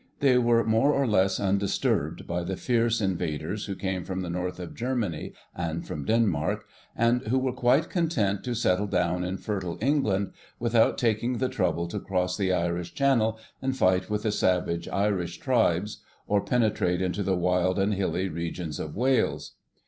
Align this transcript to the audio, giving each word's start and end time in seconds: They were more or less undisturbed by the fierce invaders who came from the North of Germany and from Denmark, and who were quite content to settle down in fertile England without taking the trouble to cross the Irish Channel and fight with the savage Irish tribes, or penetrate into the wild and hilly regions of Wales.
They 0.19 0.39
were 0.39 0.63
more 0.63 0.91
or 0.91 1.05
less 1.05 1.39
undisturbed 1.39 2.25
by 2.25 2.41
the 2.41 2.57
fierce 2.57 3.01
invaders 3.01 3.65
who 3.65 3.75
came 3.75 4.03
from 4.03 4.21
the 4.21 4.31
North 4.31 4.59
of 4.59 4.73
Germany 4.73 5.33
and 5.55 5.85
from 5.85 6.05
Denmark, 6.05 6.65
and 6.95 7.21
who 7.27 7.37
were 7.37 7.53
quite 7.53 7.87
content 7.91 8.43
to 8.45 8.55
settle 8.55 8.87
down 8.87 9.23
in 9.23 9.37
fertile 9.37 9.77
England 9.79 10.31
without 10.57 10.97
taking 10.97 11.37
the 11.37 11.49
trouble 11.49 11.87
to 11.89 11.99
cross 11.99 12.35
the 12.35 12.51
Irish 12.51 12.95
Channel 12.95 13.39
and 13.61 13.77
fight 13.77 14.09
with 14.09 14.23
the 14.23 14.31
savage 14.31 14.87
Irish 14.87 15.37
tribes, 15.37 16.01
or 16.25 16.41
penetrate 16.43 16.99
into 16.99 17.21
the 17.21 17.37
wild 17.37 17.77
and 17.77 17.93
hilly 17.93 18.27
regions 18.27 18.79
of 18.79 18.95
Wales. 18.95 19.51